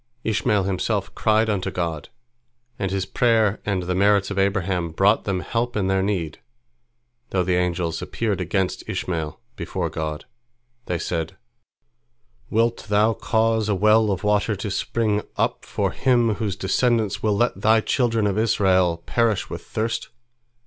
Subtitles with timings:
[0.23, 2.09] Ishmael himself cried unto God,
[2.79, 6.39] and his prayer and the merits of Abraham brought them help in their need,
[7.29, 10.25] though the angels appeared against Ishmael before God.
[10.87, 11.37] They said,
[12.49, 17.37] "Wilt Thou cause a well of water to spring up for him whose descendants will
[17.37, 20.09] let Thy children of Israel perish with thirst?"